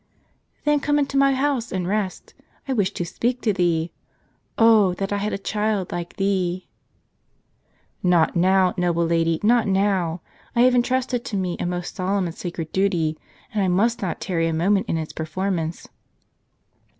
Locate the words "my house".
1.15-1.71